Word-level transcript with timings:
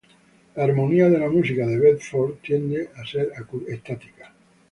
La 0.55 0.63
armonía 0.63 1.09
de 1.11 1.19
la 1.19 1.29
música 1.29 1.67
de 1.67 1.77
Bedford 1.77 2.37
tiende 2.41 2.89
a 2.95 3.05
ser 3.05 3.29
estática. 3.67 4.33